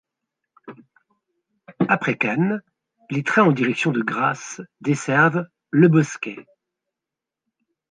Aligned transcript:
Après 1.87 2.17
Cannes, 2.17 2.63
les 3.11 3.21
trains 3.21 3.43
en 3.43 3.51
direction 3.51 3.91
de 3.91 4.01
Grasse 4.01 4.59
desservent 4.79 5.45
Le 5.69 5.89
Bosquet. 5.89 6.43